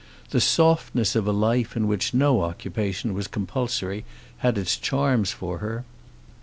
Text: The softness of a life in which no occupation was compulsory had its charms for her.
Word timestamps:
The 0.31 0.41
softness 0.41 1.15
of 1.15 1.27
a 1.27 1.31
life 1.31 1.77
in 1.77 1.87
which 1.87 2.11
no 2.11 2.41
occupation 2.41 3.13
was 3.13 3.27
compulsory 3.27 4.03
had 4.39 4.57
its 4.57 4.75
charms 4.75 5.29
for 5.29 5.59
her. 5.59 5.83